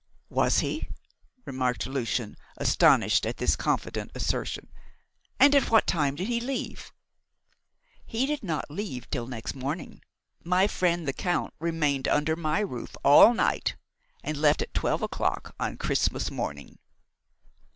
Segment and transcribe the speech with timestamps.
[0.29, 0.89] "Was he?"
[1.45, 4.71] remarked Lucian, astonished at this confident assertion.
[5.39, 6.91] "And at what time did he leave?"
[8.07, 10.01] "He did not leave till next morning.
[10.43, 13.75] My friend the Count remained under my roof all night,
[14.23, 16.79] and left at twelve o'clock on Christmas morning."